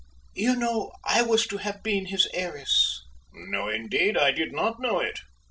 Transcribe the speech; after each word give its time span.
You 0.33 0.55
know 0.55 0.93
I 1.05 1.21
was 1.21 1.45
to 1.45 1.57
have 1.57 1.83
been 1.83 2.07
his 2.07 2.27
heiress!" 2.33 3.03
"No, 3.33 3.69
indeed 3.69 4.17
I 4.17 4.31
did 4.31 4.51
not 4.51 4.79
know 4.79 4.99
it! 4.99 5.19